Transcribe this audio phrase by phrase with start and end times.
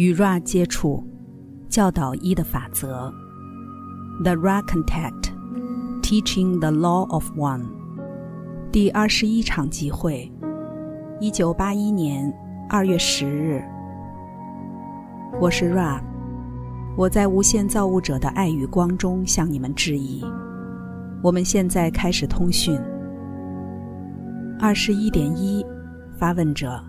[0.00, 1.04] 与 Ra 接触，
[1.68, 3.12] 教导一的法则。
[4.24, 5.30] The Ra Contact,
[6.00, 7.66] Teaching the Law of One。
[8.72, 10.32] 第二十一场集会，
[11.20, 12.32] 一九八一年
[12.66, 13.62] 二月十日。
[15.38, 16.00] 我是 Ra，
[16.96, 20.24] 我在无限造物者的爱与光中向你们致意。
[21.22, 22.80] 我们现在开始通讯。
[24.58, 25.62] 二十一点一，
[26.16, 26.82] 发问者。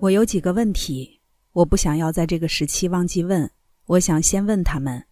[0.00, 1.15] 我有几个问题，
[1.56, 3.50] 我不想要在这个时期忘记问。
[3.86, 5.06] 我想先问他们。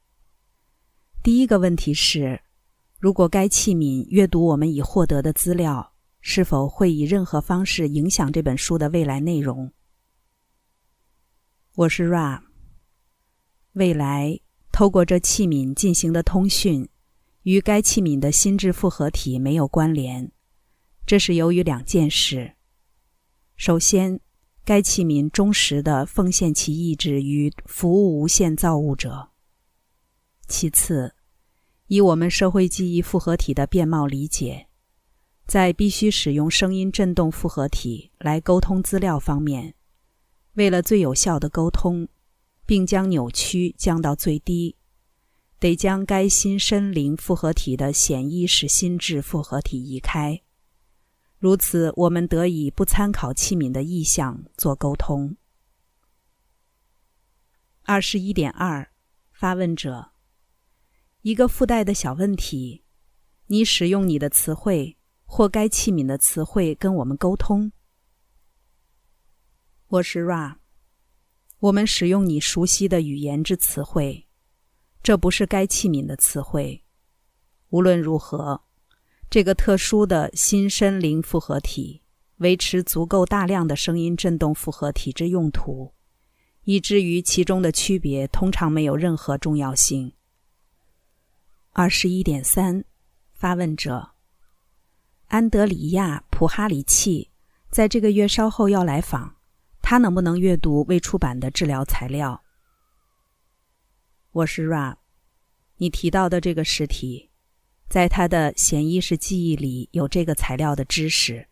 [1.22, 2.38] 第一个问题是：
[2.98, 9.72] 如果该器皿阅读我们已获得的资料，是否会以任何方式影响这本书的未来内容？
[11.76, 12.42] 我是 Ra。
[13.72, 14.38] 未来
[14.70, 16.86] 透过这器皿进行的通讯，
[17.44, 20.30] 与该器皿的心智复合体没有关联。
[21.06, 22.56] 这是由于两件事。
[23.56, 24.20] 首先，
[24.64, 29.28] 该器皿忠实地奉献其意志与服务无限造物者。
[30.48, 31.14] 其次，
[31.88, 34.68] 以我们社会记忆复合体的变貌理解，
[35.46, 39.74] 在必须使用声音振动复合体来沟通资料方面，
[40.54, 42.08] 为了最有效的沟通，
[42.64, 44.76] 并将扭曲降到最低，
[45.58, 50.40] 得将该心身灵复合体的显意识心智复合体移开。
[51.38, 55.36] 如此，我们得以不参考器皿的意向做沟通。
[57.82, 58.90] 二十一点二，
[59.30, 60.12] 发问者：
[61.20, 62.82] 一个附带的小问题，
[63.48, 64.96] 你使用你的词汇
[65.26, 67.72] 或该器皿的词汇跟我们沟通。
[69.88, 70.56] 我是 Ra，
[71.58, 74.26] 我们使用你熟悉的语言之词汇，
[75.02, 76.84] 这不是该器皿的词汇。
[77.68, 78.62] 无论如何。
[79.34, 82.00] 这个特殊的新身灵复合体
[82.36, 85.92] 维持足够大量的声音振动复合体之用途，
[86.62, 90.12] 以至于其中的区别通常没有任何重要性。
[91.72, 92.84] 二十一点三，
[93.32, 94.10] 发问者
[95.26, 97.32] 安德里亚·普哈里契
[97.72, 99.34] 在这个月稍后要来访，
[99.82, 102.40] 他能不能阅读未出版的治疗材料？
[104.30, 104.94] 我是 Ra，
[105.78, 107.30] 你提到的这个实体。
[107.94, 111.46] 在他的潜意识记忆里有这个材料的知识，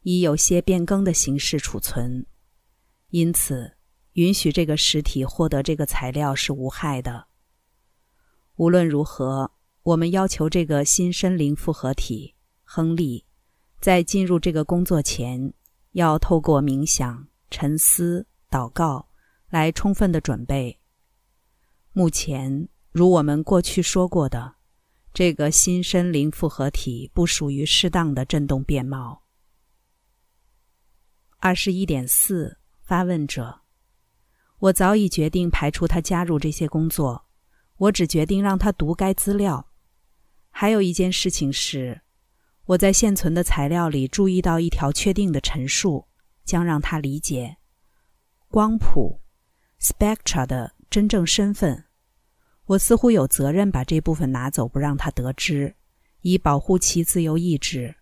[0.00, 2.24] 以有些变更的形式储存，
[3.10, 3.70] 因此
[4.14, 7.26] 允许这个实体获得这个材料是无害的。
[8.56, 9.50] 无论如何，
[9.82, 13.26] 我们要求这个新身灵复合体亨利，
[13.78, 15.52] 在进入这个工作前，
[15.92, 19.06] 要透过冥想、沉思、祷告
[19.50, 20.80] 来充分的准备。
[21.92, 24.54] 目前，如我们过去说过的。
[25.14, 29.22] 这个新身灵复合体不属于适当的振动变貌。
[31.38, 33.60] 二十一点四，发问者：
[34.58, 37.26] 我早已决定排除他加入这些工作，
[37.76, 39.70] 我只决定让他读该资料。
[40.50, 42.00] 还有一件事情是，
[42.64, 46.08] 我在现存的材料里注意到一条确定的陈述，
[46.44, 47.58] 将让他理解
[48.48, 49.20] 光谱
[49.80, 51.84] （spectra） 的真正身份。
[52.66, 55.74] 我似乎有责任把这部分拿走，不让他得知，
[56.22, 57.96] 以保护其自由意志，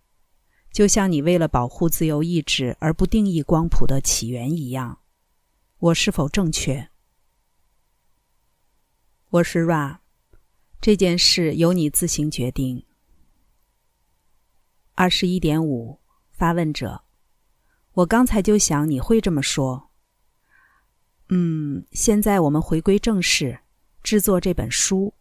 [0.70, 5.00] 就像你为了保护自由意志而不定义光谱的起源一样。
[5.78, 6.90] 我是否正确？
[9.30, 9.98] 我是 Ra，
[10.80, 12.84] 这件事由你自行决定。
[14.94, 15.98] 二十一点五，
[16.30, 17.02] 发问者，
[17.94, 19.90] 我刚才就想你会这么说。
[21.30, 23.61] 嗯，现在我们回归正事。
[24.02, 25.14] 制作这本书，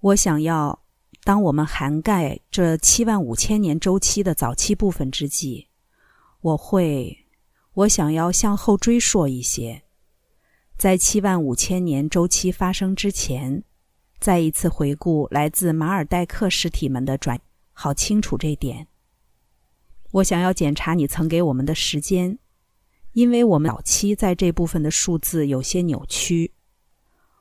[0.00, 0.82] 我想要，
[1.22, 5.68] 当我们涵盖这七万五千年周期的早期部分之际，
[6.40, 7.26] 我会，
[7.74, 9.82] 我想要向后追溯一些，
[10.76, 13.62] 在七万五千年周期发生之前，
[14.18, 17.40] 再一次回顾来自马尔代克实体们的转，
[17.72, 18.88] 好清楚这点。
[20.10, 22.38] 我想要检查你曾给我们的时间，
[23.12, 26.52] 因为我们早期在这部分的数字有些扭曲。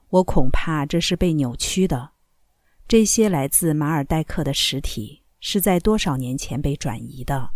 [0.09, 2.11] 我恐怕这是被扭曲的。
[2.87, 7.51] 这些来自马尔代克的实体是在多少年前被转移的？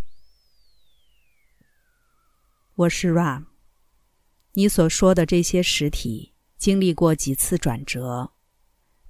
[2.76, 3.46] 我是 Ra。
[4.54, 8.32] 你所说的这些实体经历过几次转折？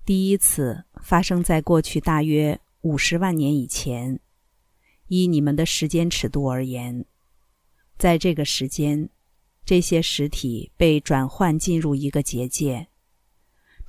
[0.05, 4.19] 第一次发生在过去大约五十万年以前。
[5.07, 7.05] 依你们的时间尺度而言，
[7.97, 9.09] 在这个时间，
[9.65, 12.87] 这些实体被转换进入一个结界。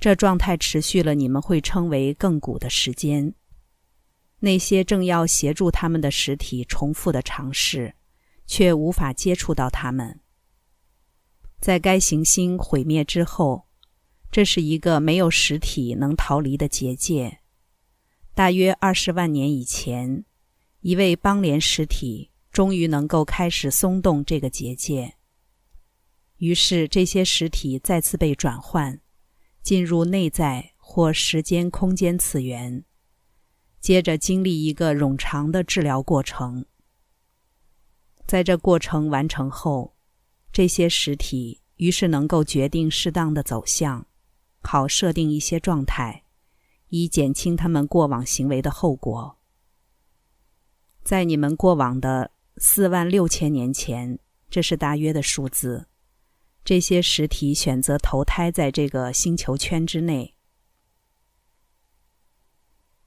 [0.03, 3.33] 这状态持续了，你们会称为亘古的时间。
[4.41, 7.95] 那些正要协助他们的实体重复的尝试，
[8.45, 10.19] 却无法接触到他们。
[11.61, 13.69] 在该行星毁灭之后，
[14.29, 17.39] 这是一个没有实体能逃离的结界。
[18.35, 20.25] 大约二十万年以前，
[20.81, 25.13] 一位邦联实体终于能够开始松动这个结界。
[26.39, 28.99] 于是，这些实体再次被转换，
[29.63, 32.83] 进入内在或时间空间次元，
[33.79, 36.65] 接着经历一个冗长的治疗过程。
[38.27, 39.95] 在这过程完成后，
[40.51, 44.05] 这些实体于是能够决定适当的走向，
[44.61, 46.25] 好设定一些状态，
[46.89, 49.39] 以减轻他们过往行为的后果。
[51.03, 54.19] 在你们过往的四万六千年前，
[54.49, 55.87] 这是大约的数字。
[56.63, 60.35] 这些实体选择投胎在这个星球圈之内。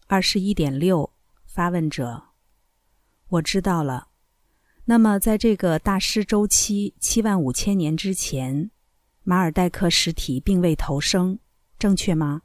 [0.06, 1.14] 二十一点六，
[1.46, 2.24] 发问者，
[3.28, 4.08] 我知道了。
[4.84, 8.70] 那么，在这个大师周期七万五千年之前，
[9.24, 11.38] 马尔代克实体并未投生，
[11.78, 12.42] 正确吗？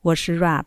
[0.00, 0.64] 我是 Rab，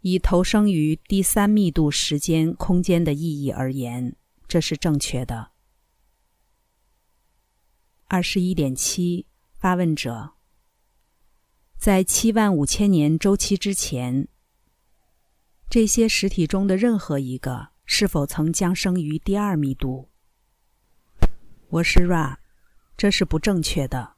[0.00, 4.16] 以投生于第三密度时间空间的意义而言，
[4.46, 5.53] 这是正确的。
[8.06, 10.32] 二十一点七，发问者，
[11.78, 14.28] 在七万五千年周期之前，
[15.70, 20.10] 这些实体中的任何一个是否曾降生于第二密度？
[21.70, 22.36] 我是 Ra，
[22.96, 24.14] 这是不正确的。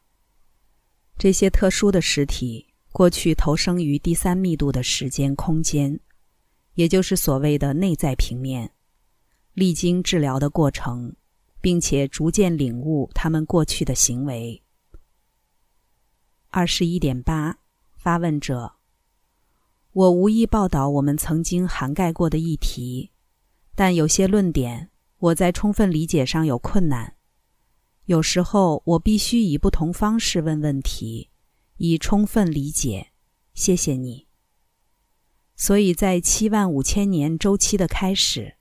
[1.17, 6.01] 这些特殊的实体过去投生于第三密度的时间空间，
[6.75, 8.75] 也就是所谓的内在平面，
[9.55, 11.15] 历经治疗的过程。
[11.67, 14.63] 并且逐渐领悟他们过去的行为。
[16.51, 17.59] 二十一点八，
[17.97, 18.75] 发问者：
[19.91, 23.11] 我无意报道我们曾经涵盖过的议题，
[23.75, 27.17] 但有些论点我在充分理解上有困难。
[28.05, 31.31] 有时候我必须以不同方式问问题，
[31.79, 33.09] 以充分理解。
[33.55, 34.29] 谢谢你。
[35.57, 38.55] 所以在七万五千年周期的开始。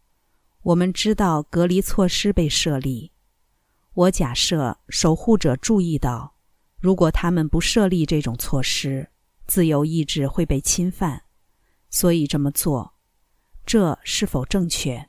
[0.65, 3.11] 我们知道隔离措施被设立。
[3.93, 6.37] 我假设守护者注意到，
[6.79, 9.11] 如果他们不设立这种措施，
[9.45, 11.25] 自由意志会被侵犯，
[11.91, 12.95] 所以这么做。
[13.63, 15.07] 这是否正确？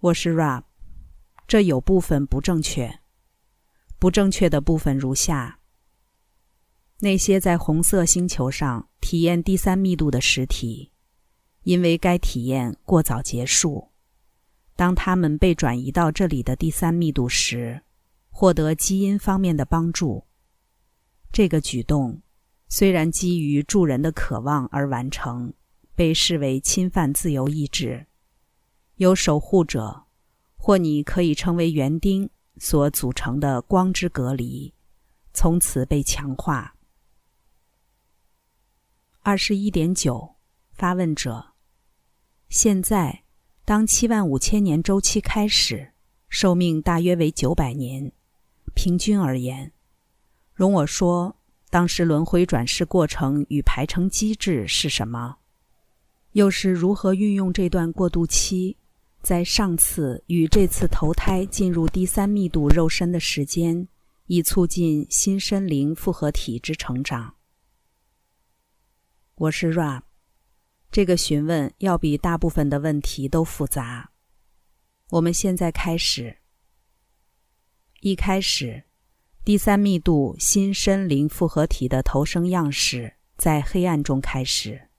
[0.00, 0.64] 我是 Rab，
[1.46, 2.98] 这有部分不正确。
[4.00, 5.60] 不正确的部分如下：
[6.98, 10.90] 那些在红色星球上体验第三密度的实体。
[11.64, 13.90] 因为该体验过早结束，
[14.74, 17.82] 当他们被转移到这里的第三密度时，
[18.30, 20.26] 获得基因方面的帮助。
[21.30, 22.20] 这个举动
[22.68, 25.54] 虽然基于助人的渴望而完成，
[25.94, 28.06] 被视为侵犯自由意志。
[28.96, 30.04] 由守护者，
[30.56, 32.28] 或你可以称为园丁
[32.58, 34.74] 所组成的光之隔离，
[35.32, 36.74] 从此被强化。
[39.20, 40.34] 二十一点九，
[40.72, 41.51] 发问者。
[42.52, 43.22] 现在，
[43.64, 45.92] 当七万五千年周期开始，
[46.28, 48.12] 寿命大约为九百年。
[48.74, 49.72] 平均而言，
[50.52, 51.34] 容我说，
[51.70, 55.38] 当时轮回转世过程与排程机制是什么？
[56.32, 58.76] 又是如何运用这段过渡期，
[59.22, 63.88] 在上次与这次投胎进入第三密度肉身的时间，
[64.26, 67.36] 以促进新身灵复合体之成长？
[69.36, 70.11] 我是 Rap。
[70.92, 74.12] 这个询问要比大部分的问题都复杂。
[75.08, 76.36] 我们现在开始。
[78.02, 78.84] 一开始，
[79.42, 84.90] 第三密度新身灵复合体的投生样式在黑暗中开始。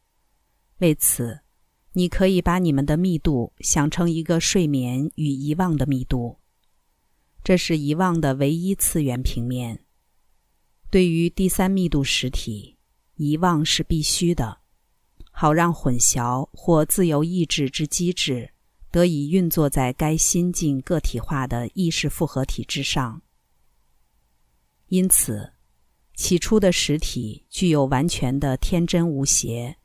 [0.80, 1.42] 为此，
[1.92, 6.40] 你可以把你们的密度想成一个睡眠与遗忘的密度。
[7.44, 9.86] 这是遗忘的唯一次元平面。
[10.90, 12.80] 对于第三密度实体，
[13.14, 14.63] 遗忘是必须的。
[15.36, 18.54] 好让混淆或自由意志之机制
[18.92, 23.22] 得以运作在该新进个体化的意识复合体之上。
[24.88, 25.54] 因此，
[26.14, 29.76] 起初的实体具有完全的天真无邪，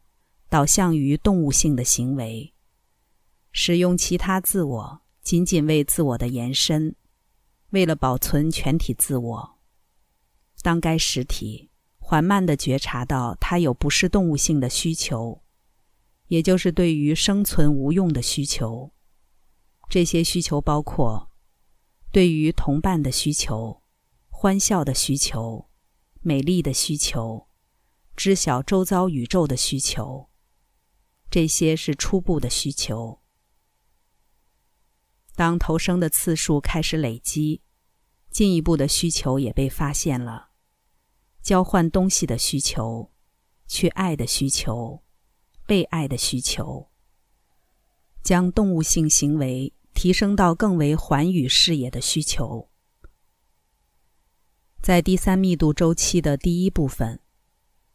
[0.51, 2.53] 导向于动物性的行为，
[3.51, 6.95] 使用其他自我仅仅为自我的延伸，
[7.71, 9.59] 为了保存全体自我。
[10.61, 11.68] 当该实体。
[12.09, 15.43] 缓慢地觉察到，他有不是动物性的需求，
[16.29, 18.95] 也就是对于生存无用的需求。
[19.91, 21.31] 这些需求包括
[22.11, 23.83] 对于同伴的需求、
[24.31, 25.69] 欢笑的需求、
[26.23, 27.47] 美丽的需求、
[28.17, 30.31] 知晓周遭宇宙的需求。
[31.29, 33.21] 这些是初步的需求。
[35.37, 37.61] 当投生的次数开始累积，
[38.31, 40.48] 进一步的需求也被发现了：
[41.49, 43.11] 交换东西的需求，
[43.67, 45.03] 去爱的需求，
[45.67, 46.91] 被爱的需求，
[48.23, 52.69] 将动物性行为提升到更为寰宇视野的需求。
[54.83, 57.19] 在第三密度周期的第一部分，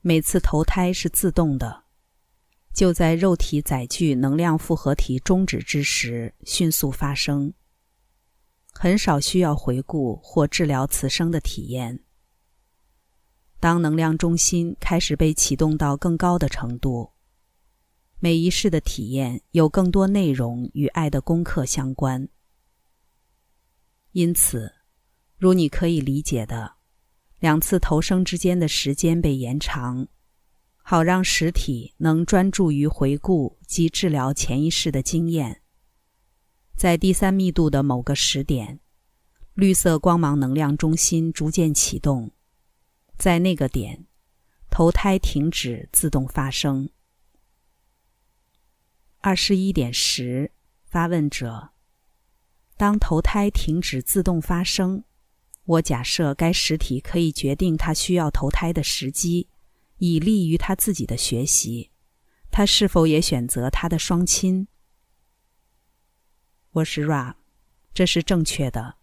[0.01, 1.83] 每次投胎是自动的，
[2.73, 7.53] 就在肉体载具能量复合体终止之时迅速发生。
[8.71, 12.02] 很少需要回顾或治疗此生的体验。
[13.63, 17.09] 当能量中心开始被启动到更高的程度，
[18.19, 22.27] 每一世的体验有更多内容与爱的功课相关。
[24.11, 24.69] 因此，
[25.37, 26.73] 如你可以理解的，
[27.39, 30.09] 两次投生之间的时间被延长，
[30.75, 35.61] 好让实体能专注于回顾及治疗前一世的经验。
[36.75, 38.81] 在第三密度的某个时点，
[39.53, 42.29] 绿色光芒能量中心逐渐启动。
[43.23, 44.05] 在那个点，
[44.69, 46.89] 投胎停止自动发生。
[49.19, 50.51] 二十一点十，
[50.83, 51.69] 发问者：
[52.75, 55.05] 当投胎停止自动发生，
[55.63, 59.47] 我假设该实体可以决定他需要投胎的时机，
[59.99, 61.91] 以利于他自己的学习。
[62.51, 64.67] 他是否也选择他的双亲？
[66.71, 67.35] 我是 Ra，
[67.93, 68.97] 这是正确的。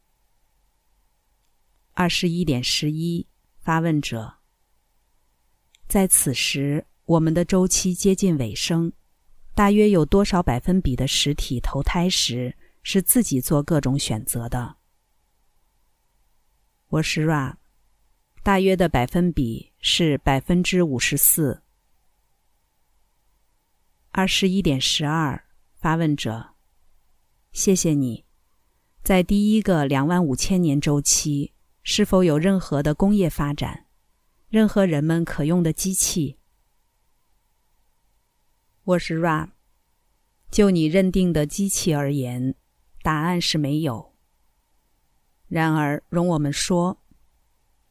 [1.95, 3.27] 二十一点十一，
[3.71, 4.39] 发问者。
[5.87, 8.93] 在此时，我们的周期接近尾声，
[9.55, 14.75] 大约有多少百分比的实体投胎时是自己做各种选择的？
[16.89, 17.59] 我是 Ra，
[18.43, 21.63] 大约的百分比是百分之五十四。
[24.11, 25.45] 二十一点十二，
[25.77, 26.57] 发问者。
[27.53, 28.25] 谢谢你，
[29.05, 33.87] 在第一个两万五千年周期，是否有任何的工业发展，
[34.49, 36.39] 任何人们可用的机器？
[38.85, 39.51] 我是 Ra，
[40.51, 42.55] 就你认定的机器而言，
[43.03, 44.15] 答案是没有。
[45.49, 47.03] 然而，容我们说，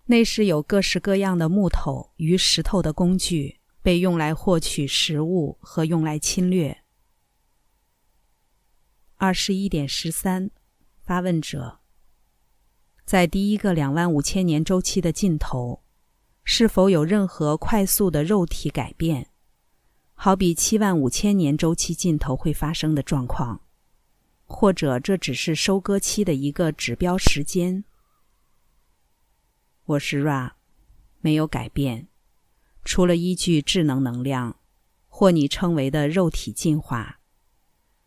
[0.06, 6.84] 那是有各式各样的木头与石头的工具，被用来获取食物和用来侵略。
[9.16, 10.52] 二十一点十三，
[11.02, 11.79] 发问者。
[13.10, 15.82] 在第一个两万五千年周期的尽头，
[16.44, 19.32] 是否有任何快速的肉体改变？
[20.14, 23.62] 好比七万五千年周期尽头会发生的状况，
[24.46, 27.84] 或者这只是收割期的一个指标时间？
[29.86, 30.52] 我是 Ra，
[31.20, 32.10] 没有改变，
[32.86, 34.58] 除了依据智能能量，
[35.08, 37.20] 或你称为的肉体进化。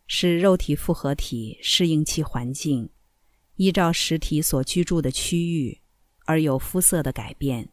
[0.06, 2.88] 使肉体复合体适应其环境，
[3.56, 5.80] 依照实体所居住的区域
[6.24, 7.70] 而有肤色的改变。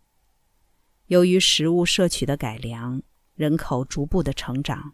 [1.07, 3.01] 由于食物摄取的改良，
[3.35, 4.93] 人口逐步的成长。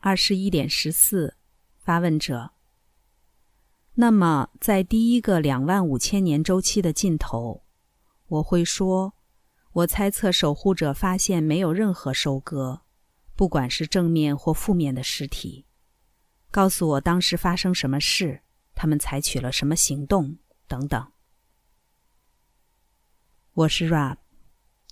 [0.00, 1.36] 二十一点十四，
[1.78, 2.52] 发问者。
[3.94, 7.64] 那么，在第一个两万五千年周期的尽头，
[8.28, 9.14] 我会说，
[9.72, 12.82] 我猜测守护者发现没有任何收割。
[13.34, 15.64] 不管是正面或负面的实体，
[16.50, 18.42] 告诉我当时发生什么事，
[18.74, 21.12] 他们采取了什么行动等等。
[23.52, 24.16] 我是 rap，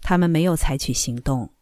[0.03, 1.55] 他们没有采取行动，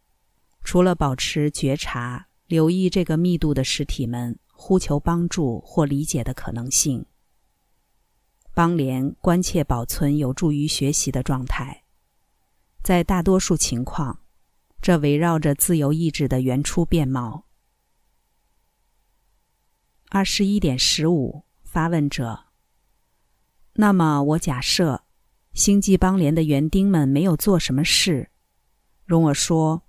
[0.63, 7.07] 除了保持觉察、留意这个密度的实体们呼求帮助或理解的可能性。
[8.53, 11.85] 邦联关切保存有助于学习的状态，
[12.83, 14.21] 在大多数情况。
[14.81, 17.44] 这围绕着自由意志的原初面貌。
[20.15, 22.45] 二十一点十五，发问者。
[23.73, 25.03] 那么，我假设
[25.53, 28.31] 星际邦联的园丁们没有做什么事，
[29.05, 29.83] 容我说，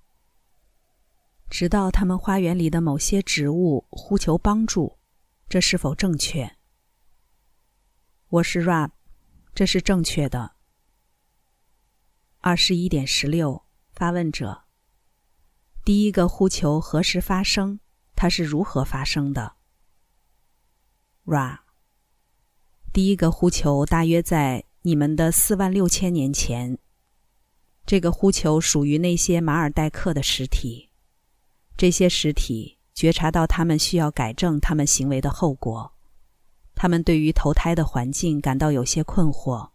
[1.47, 4.97] 直到他们花园里的某些植物呼求帮助，
[5.47, 6.57] 这是否正确？
[8.29, 8.89] 我是 Rab，
[9.53, 10.53] 这是正确的。
[12.39, 13.63] 二十一点十六，
[13.93, 14.63] 发问者。
[15.83, 17.79] 第一个呼求何时发生？
[18.15, 19.54] 它是如何发生的
[21.25, 21.59] ？Ra。
[22.93, 26.77] 第一个呼求大约在你们的四万六千年前。
[27.85, 30.89] 这个呼求属于那些马尔代克的实体。
[31.77, 35.91] 这些实体觉察到他们需要改正他们行为的后果。
[36.73, 39.69] 他们对于投胎的环境感到有些困惑。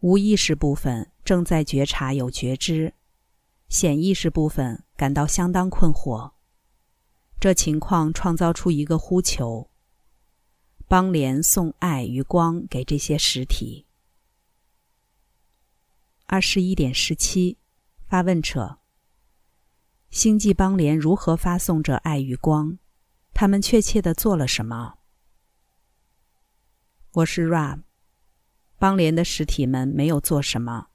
[0.00, 2.94] 无意识部分正在觉察有觉知。
[3.68, 6.32] 显意识部分感到相当困惑。
[7.40, 9.68] 这情况创造出一个呼求：
[10.86, 13.86] 邦联送爱与光给这些实体。
[16.26, 17.56] 二十一点十七，
[18.06, 18.78] 发问者：
[20.10, 22.78] 星际邦联如何发送着爱与光？
[23.32, 24.98] 他们确切的做了什么？
[27.12, 27.80] 我是 Rab。
[28.78, 30.88] 邦联的实体们没有做什么，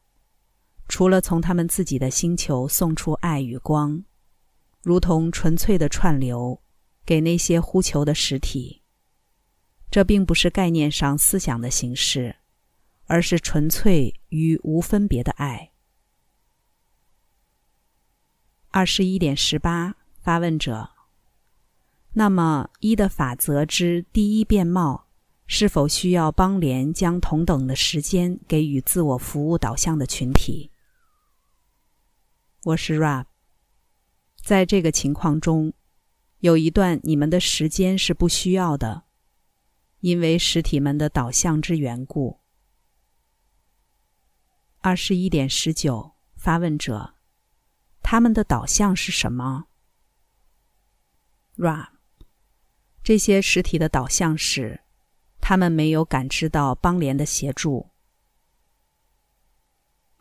[0.87, 4.03] 除了从他们自己的星球送出爱与光，
[4.83, 6.61] 如同纯粹的串流，
[7.03, 8.78] 给那些呼求的实体。
[9.91, 12.35] 这并不是概念上思想的形式，
[13.05, 15.71] 而是纯粹与无分别的爱。
[18.69, 20.91] 二十一点十八，发问者。
[22.13, 25.07] 那么，一的法则之第一变貌，
[25.47, 30.71] 是否需要邦联将同等的时间给予自我服务导向的群体？
[32.65, 33.25] 我是 Rap，。
[34.35, 35.73] 在这个情况中，
[36.39, 39.03] 有一段你们的时间是不需要的，
[40.01, 42.39] 因为实体们的导向之缘故。
[44.81, 47.15] 二十一点十九，发问者，
[48.01, 49.67] 他们的导向是什么
[51.57, 51.89] ？Ra，。
[53.03, 54.81] 这些实体的导向是，
[55.41, 57.89] 他们没有感知到邦联的协助。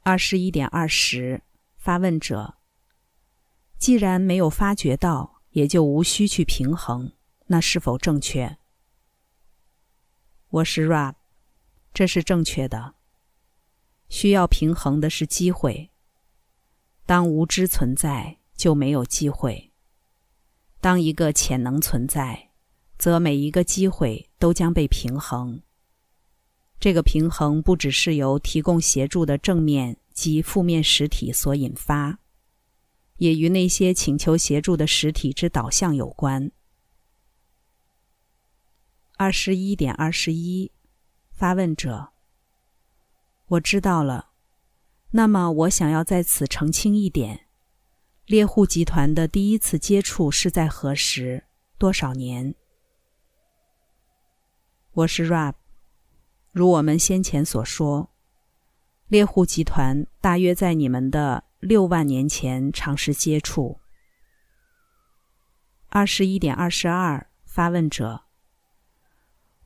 [0.02, 1.42] 二十一点二十，
[1.76, 2.56] 发问者：
[3.78, 7.12] 既然没有发觉到，也就无需去平衡，
[7.46, 8.58] 那是否正确？
[10.50, 11.14] 我是 Rab，
[11.92, 12.94] 这是正确的。
[14.08, 15.90] 需要平衡的是机会。
[17.06, 19.72] 当无知存在，就没有机会。
[20.80, 22.48] 当一个潜能存在。
[22.98, 25.62] 则每一个机会都将被平衡。
[26.80, 32.18] 这个平衡不只是由提供协助的正面及负面实体所引发，
[33.18, 36.50] 也与那些请求协助的实体之导向有关。
[39.20, 40.70] 二十一点二十一，
[41.32, 42.12] 发问者：
[43.48, 44.30] 我知道了。
[45.10, 47.48] 那么我想要在此澄清一点：
[48.26, 51.46] 猎户集团的第一次接触是在何时？
[51.78, 52.54] 多少年？
[54.92, 55.54] 我是 Rab，
[56.52, 58.10] 如我们先前所说，
[59.08, 63.80] 猎户集团大约在你们的六万年前尝试接触。
[65.88, 68.27] 二十一点二十二，发问者，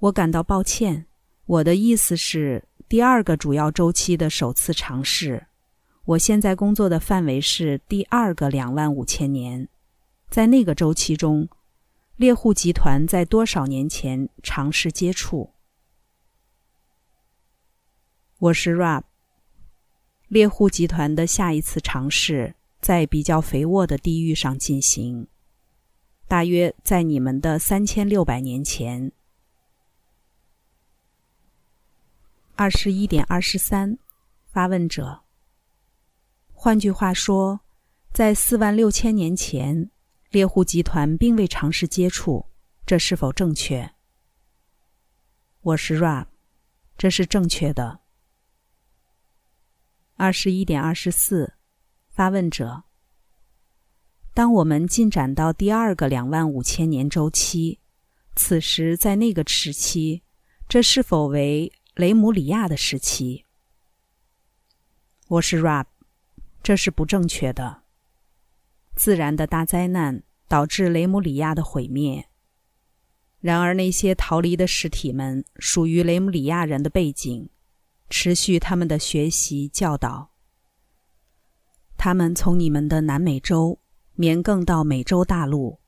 [0.02, 1.06] 我感到抱歉，
[1.46, 5.46] 我的意思是第二个主要周期的首次尝试。
[6.04, 9.68] 我现在工作的范围是第二个两万五千年，
[10.28, 11.48] 在那个周期中。
[12.16, 15.50] 猎户集团在多少年前尝试接触？
[18.38, 19.04] 我是 Rab。
[20.26, 25.28] 猎户集团的下一次尝试在比较肥沃的地域上进行，
[26.26, 29.12] 大约在你们的三千六百年前。
[32.54, 33.98] 二十一点二十三，
[34.46, 35.22] 发问者。
[36.52, 37.60] 换句话说，
[38.12, 39.90] 在四万六千年前。
[40.30, 42.46] 猎户集团并未尝试接触，
[42.86, 43.92] 这是否正确？
[45.60, 46.24] 我是 Rab，
[46.96, 48.00] 这是正确的。
[50.16, 51.52] 二十一点二十四，
[52.08, 52.84] 发问者：
[54.32, 57.80] 当我们进展到第二个两万五千年周期，
[58.34, 60.22] 此时在那个时期，
[60.66, 63.44] 这是否为雷姆里亚的时期？
[65.28, 65.84] 我是 Rab，
[66.62, 67.82] 这是不正确的。
[68.96, 72.30] 自然的大灾难导致雷姆里亚的毁灭。
[73.40, 77.50] 然而，那些逃离的实体们属于雷姆里亚人的背景，
[78.08, 80.30] 持续他们的学习教导。
[81.98, 83.78] 他们从你们的南美洲
[84.14, 85.78] 绵亘到美洲大陆，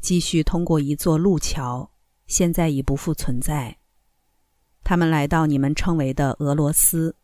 [0.00, 1.90] 继续通过一座路桥，
[2.26, 3.79] 现在已不复存在。
[4.82, 7.16] 他们来到你们称为的俄罗斯。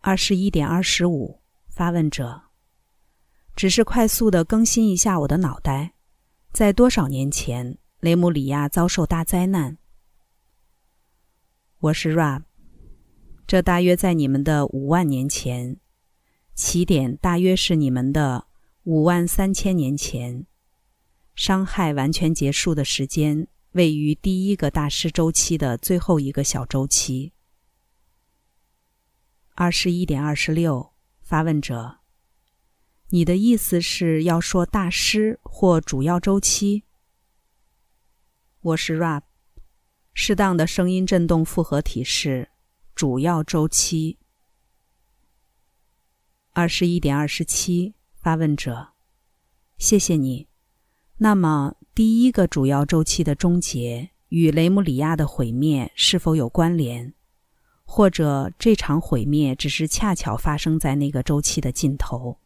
[0.00, 2.42] 二十一点二十五，发问者。
[3.54, 5.92] 只是快速的更新一下我的脑袋，
[6.52, 9.76] 在多少年前，雷姆里亚遭受大灾难？
[11.78, 12.44] 我是 Rab，
[13.46, 15.76] 这大约在你们的五万年前，
[16.54, 18.46] 起点大约是你们的
[18.84, 20.46] 五万三千年前，
[21.34, 27.32] 伤害完全结束的时间位于第一个大师周期的最后一个小周期。
[29.54, 32.00] 二十一点二十六，发问者。
[33.08, 36.82] 你的意思是要说大师或主要周期？
[38.60, 39.22] 我是 Rab，
[40.12, 42.50] 适当的声音振动复合体是
[42.94, 44.18] 主要周期。
[46.52, 48.92] 二十一点二十七，发问者，
[49.78, 50.51] 谢谢你。
[51.22, 57.14] 那么第一个主要周期的终结与雷姆里亚的毁灭是否有关联，
[57.84, 62.40] 或者这场毁灭只是恰巧发生在那个周期的尽头。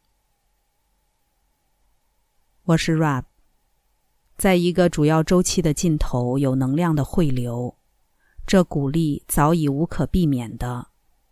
[2.64, 3.24] 我是 Rab，
[4.36, 7.78] 在一个主要周期的尽头有能量的汇流，
[8.46, 10.88] 这鼓励早已无可避免的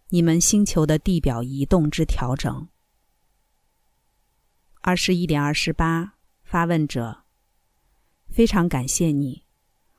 [0.08, 2.66] 你们星球的地表移动之调整。
[4.80, 7.23] 二十一点二十八，发问者，
[8.34, 9.44] 非常感谢你。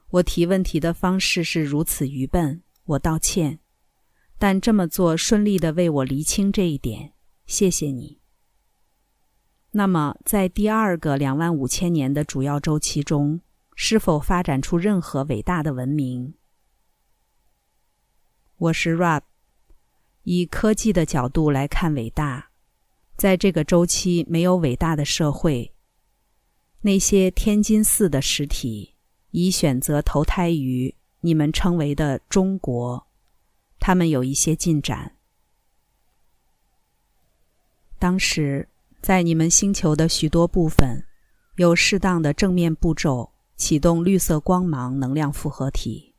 [0.09, 3.59] 我提问题的方式是如此愚笨，我道歉。
[4.37, 7.13] 但这么做顺利的为我厘清这一点，
[7.45, 8.19] 谢谢你。
[9.71, 13.39] 那么，在第二个两万五千年的主要周期中，
[13.73, 16.33] 是否发展出任何伟大的文明？
[18.57, 19.21] 我是 Rab，
[20.23, 22.49] 以科技的角度来看伟大，
[23.15, 25.74] 在这个周期没有伟大的社会。
[26.85, 28.93] 那些天津寺的实体。
[29.31, 33.05] 已选择投胎于你们称为的中国，
[33.81, 35.17] 他们有一些进展。
[37.99, 38.69] 当时，
[39.01, 41.03] 在你们星球的许多部分，
[41.57, 46.15] 有适当的正面步骤启动绿色光芒能量复合体，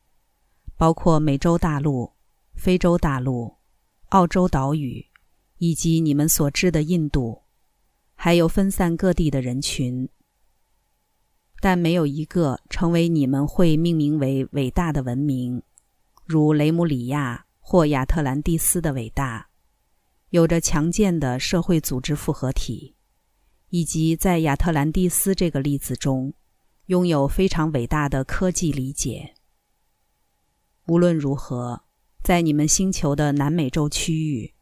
[0.77, 2.11] 包括美洲大陆、
[2.53, 3.51] 非洲大陆、
[4.09, 5.03] 澳洲岛屿，
[5.57, 7.41] 以及你们所知的印度，
[8.13, 10.07] 还有分散各地的人群。
[11.59, 15.63] 但没有一个成为你们会命名为伟大的文明，
[16.25, 19.49] 如雷姆里亚或亚特兰蒂斯的伟大，
[20.29, 22.95] 有着强健的社会组织复合体，
[23.69, 26.33] 以及在亚特兰蒂斯这个例子中，
[26.85, 29.33] 拥有非常伟大的科技理解。
[30.87, 31.83] 无论如何，
[32.23, 34.53] 在你们星球的南美洲区域，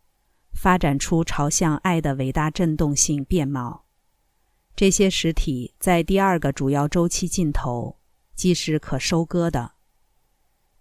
[0.54, 3.85] 发展出朝向爱的伟大振动性变貌。
[4.76, 7.98] 这些实体在第二个主要周期尽头，
[8.36, 9.76] 即是可收割的，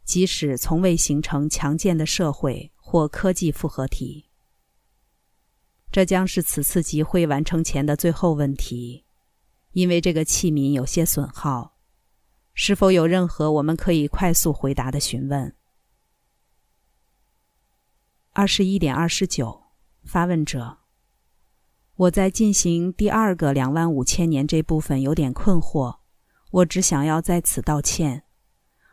[0.04, 4.30] 即使从未形成强健的社会或科技复合体。
[5.92, 9.04] 这将是此次集会完成前的最后问题，
[9.70, 11.76] 因为这个器皿有些损耗。
[12.52, 15.54] 是否有任何我们可以快速回答的询问？
[18.32, 19.62] 二十一点二十九，
[20.04, 20.78] 发问者。
[21.96, 25.98] 我在进行第二个两万五千年这部分有点困惑，
[26.50, 28.24] 我只想要在此道歉。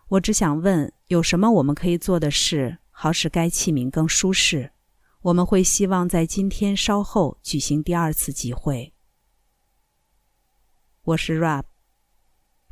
[0.09, 4.71] 我只想问，有什么我们可以做的事，好使该器皿更舒适？
[5.21, 8.93] 我们会希望在今天稍后举行第二次集会。
[11.01, 11.63] 我是 Rab，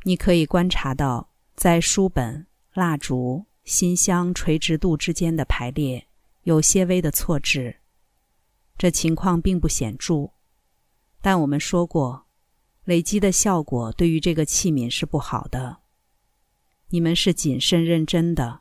[0.04, 6.06] 你可以观察到，在书本、蜡烛、新香垂直度之间的排列
[6.44, 7.79] 有些微的错置。
[8.80, 10.30] 这情况并不显著，
[11.20, 12.24] 但我们说过，
[12.84, 15.80] 累积的效果对于这个器皿是不好的。
[16.88, 18.60] 你们是谨慎认真的。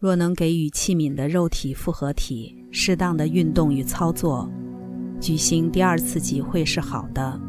[0.00, 4.50] 若能给予器皿的肉体复合体适当的运动与操作，
[5.20, 7.40] 举行第二次集会是好的。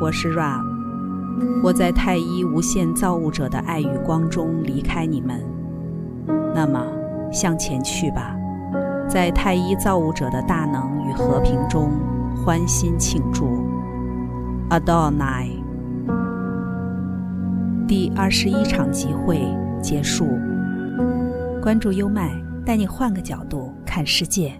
[0.00, 0.62] 我是 Ra，
[1.64, 5.44] 我在太一无限造物者的爱与光中离开你们。
[6.54, 6.86] 那么，
[7.32, 8.36] 向前去吧。
[9.14, 11.92] 在太一造物者的大能与和平中，
[12.44, 13.64] 欢欣庆祝。
[14.70, 15.50] Adonai。
[17.86, 19.46] 第二十一场集会
[19.80, 20.26] 结束。
[21.62, 22.28] 关注优麦，
[22.66, 24.52] 带你换个角度看世界。